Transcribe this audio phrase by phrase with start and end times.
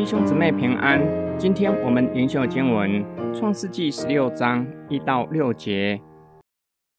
[0.00, 0.98] 弟兄姊妹平安，
[1.38, 3.04] 今天我们灵修经文
[3.38, 6.00] 《创世纪》十六章一到六节。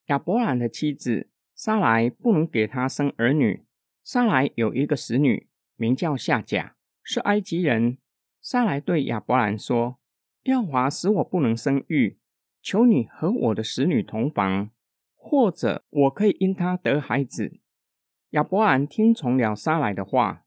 [0.05, 3.65] 亚伯兰的妻子撒来不能给他生儿女。
[4.03, 5.47] 撒来有一个使女，
[5.77, 7.97] 名叫夏甲，是埃及人。
[8.39, 9.97] 撒来对亚伯兰说
[10.45, 12.19] ：“耀华使我不能生育，
[12.61, 14.69] 求你和我的使女同房，
[15.15, 17.57] 或者我可以因她得孩子。”
[18.29, 20.45] 亚伯兰听从了撒来的话，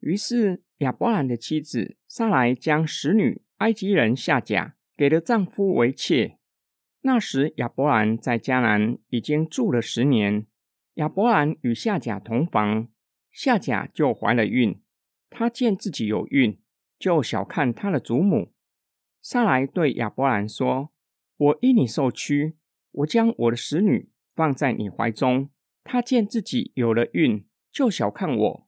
[0.00, 0.62] 于是。
[0.80, 6.36] 亚伯兰的妻子撒来将使女埃及人夏甲给了丈夫为妾。
[7.00, 10.46] 那时亚伯兰在迦南已经住了十年。
[10.96, 12.88] 亚伯兰与夏甲同房，
[13.32, 14.78] 夏甲就怀了孕。
[15.30, 16.60] 他见自己有孕，
[16.98, 18.52] 就小看他的祖母。
[19.22, 20.92] 撒来对亚伯兰说
[21.38, 22.58] ：“我因你受屈，
[22.92, 25.48] 我将我的使女放在你怀中。
[25.82, 28.65] 他见自己有了孕，就小看我。”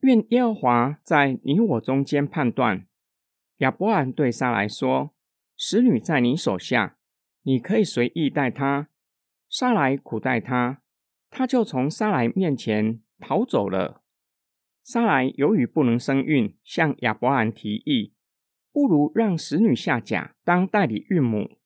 [0.00, 2.86] 愿耶和华在你我中间判断。
[3.58, 5.12] 亚伯兰对撒来说
[5.56, 6.96] ：“使女在你手下，
[7.42, 8.88] 你可以随意待她。”
[9.50, 10.82] 撒来苦待她，
[11.30, 14.02] 她就从撒来面前逃走了。
[14.84, 18.14] 撒来由于不能生育，向亚伯兰提议，
[18.72, 21.58] 不如让使女下甲当代理孕母。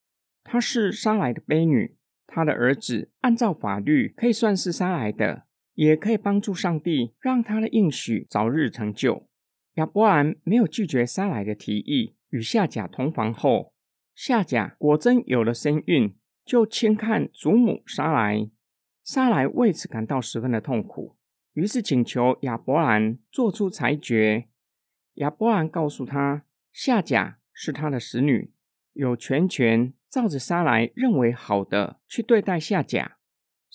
[0.43, 5.45] 她是撒来的卑女，她的儿子按照法律可以算是撒来的。
[5.73, 9.27] 也可以帮助上帝让他的应许早日成就。
[9.75, 13.73] 亚伯兰没有拒绝撒来的提议，与夏甲同房后，
[14.13, 16.15] 夏甲果真有了身孕，
[16.45, 18.49] 就轻看祖母撒来。
[19.03, 21.17] 撒来为此感到十分的痛苦，
[21.53, 24.47] 于是请求亚伯兰做出裁决。
[25.15, 28.53] 亚伯兰告诉他，夏甲是他的使女，
[28.93, 33.17] 有全权照着撒来认为好的去对待夏甲。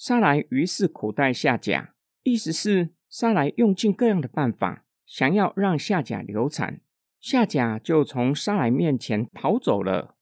[0.00, 6.80] 沙来于是苦待夏甲，意思是沙来用尽各样的办法，想要让夏甲流产。
[7.18, 10.14] 夏甲就从沙来面前逃走了。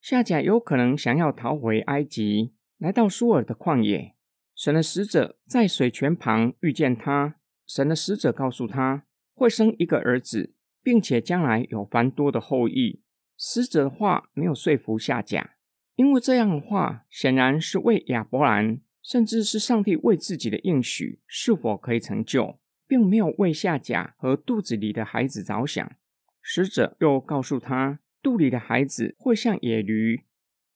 [0.00, 4.14] 夏甲有可能想要逃回埃及，来到苏尔的旷野。
[4.56, 7.36] 神的使者在水泉旁遇见他，
[7.66, 13.02] 神的使者告诉他会生一个儿子，并且将来有繁多的后裔。
[13.36, 15.56] 使者的话没有说服夏甲，
[15.96, 18.80] 因为这样的话显然是为亚伯兰。
[19.04, 25.92] 甚至是上帝为自己的应许是否可以成就，并没有为夏甲和肚子里的孩子着想。
[26.40, 30.24] 使者又告诉他，肚里的孩子会像野驴，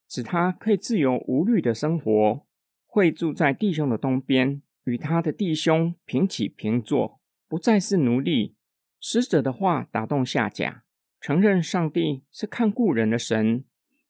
[0.09, 2.47] 使他可以自由无虑的生活，
[2.87, 8.57] 会住在弟兄的东边，与他的弟兄平起平坐，不再是奴隶。
[9.01, 10.85] 使者的话打动夏甲，
[11.19, 13.65] 承认上帝是看顾人的神，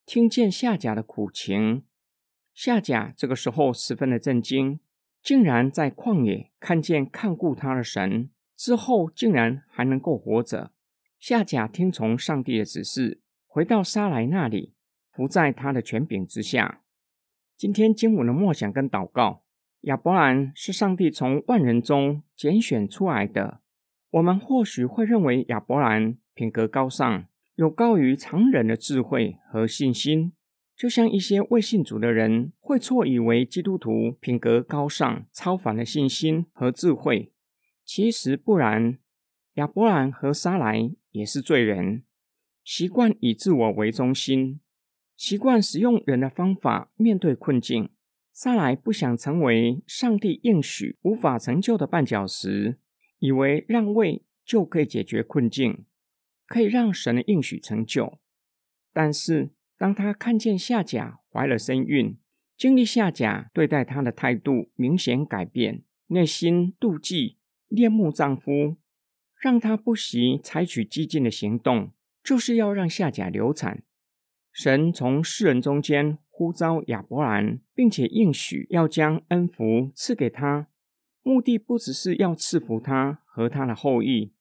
[0.04, 1.84] 听见夏甲的苦情。
[2.58, 4.80] 夏甲这个时候十分的震惊，
[5.22, 10.72] 竟然在旷野看见看顾他的神，之后竟然还能够活着。
[11.20, 14.74] 夏甲听从上帝的指示，回到沙来那里，
[15.12, 16.80] 伏在他的权柄之下。
[17.56, 19.44] 今天经文的默想跟祷告，
[19.82, 23.60] 亚伯兰是上帝从万人中拣选出来的。
[24.10, 30.32] 我们或许会认为亚伯兰品格高尚，有高于常人的智慧和信心。
[30.78, 37.32] 就像一些未信主的人会错以为基督徒品格高尚、超凡的信心和智慧，
[37.84, 38.96] 其实不然。
[39.54, 42.04] 亚伯兰和撒来也是罪人，
[42.62, 44.60] 习惯以自我为中心，
[45.16, 47.90] 习惯使用人的方法面对困境。
[48.32, 52.78] 撒来不想成为上帝应许无法成就的绊脚石，
[53.18, 55.84] 以为让位就可以解决困境，
[56.46, 58.20] 可以让神的应许成就，
[58.92, 59.50] 但是。
[59.78, 62.18] 当他看见夏甲怀了身孕，
[62.56, 68.76] 经历夏甲对待他的态度明显改变，内心妒忌、恋慕丈夫，
[69.40, 71.92] 让他不惜采取激进的行动，
[72.24, 73.84] 就是要让夏甲流产。
[74.50, 80.66] 神从世人中间呼召亚伯兰，并且应许要将恩福赐给他，
[81.22, 84.32] 目的不只是要赐福他和他的后裔，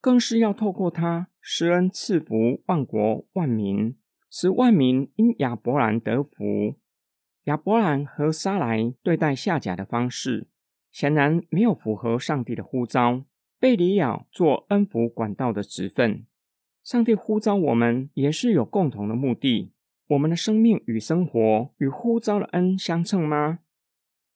[0.00, 3.96] 更是要透过他施恩赐福万国万民。
[4.30, 6.76] 使万民因亚伯兰得福。
[7.44, 10.48] 亚伯兰和撒来对待夏甲的方式，
[10.90, 13.24] 显然没有符合上帝的呼召。
[13.58, 16.26] 贝里亚做恩福管道的职分，
[16.82, 19.72] 上帝呼召我们也是有共同的目的。
[20.08, 23.60] 我们的生命与生活与呼召的恩相称吗？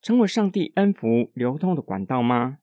[0.01, 2.59] 成为上帝恩福流通的管道吗？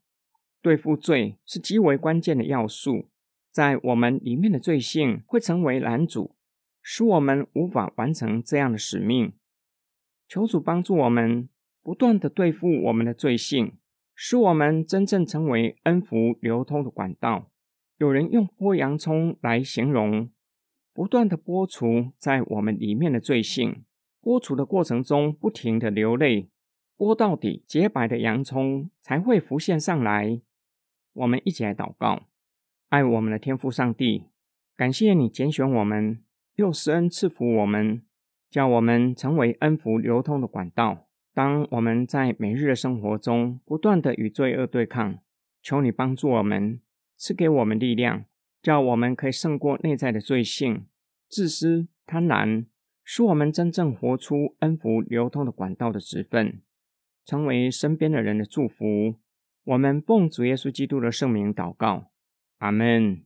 [0.62, 3.10] 对付罪是极为关键的要素，
[3.52, 6.37] 在我们里面的罪性会成为拦阻。
[6.90, 9.34] 使我们无法完成这样的使命。
[10.26, 11.50] 求主帮助我们，
[11.84, 13.78] 不断的对付我们的罪性，
[14.16, 17.52] 使我们真正成为恩福流通的管道。
[17.98, 20.32] 有人用剥洋葱来形容，
[20.94, 23.84] 不断的剥除在我们里面的罪性，
[24.22, 26.50] 剥除的过程中不停的流泪，
[26.98, 30.40] 剥到底洁白的洋葱才会浮现上来。
[31.12, 32.28] 我们一起来祷告，
[32.88, 34.24] 爱我们的天父上帝，
[34.78, 36.24] 感谢你拣选我们，
[36.58, 38.02] 又施恩赐福我们，
[38.50, 41.08] 叫我们成为恩福流通的管道。
[41.32, 45.20] 当我们在每日的生活中不断的与罪恶对抗，
[45.62, 46.82] 求你帮助我们，
[47.16, 48.26] 赐给我们力量，
[48.64, 50.88] 叫我们可以胜过内在的罪性、
[51.30, 52.66] 自私、贪婪，
[53.04, 56.64] 使我们真正活出恩福流通的管道的职分，
[57.24, 59.14] 成为身边的人的祝福。
[59.64, 62.10] 我们奉主耶稣基督的圣名祷告，
[62.58, 63.22] 阿门。